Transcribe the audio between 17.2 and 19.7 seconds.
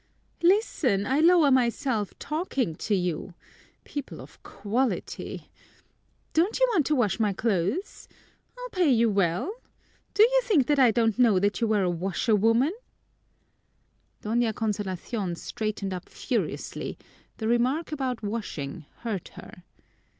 the remark about washing hurt her.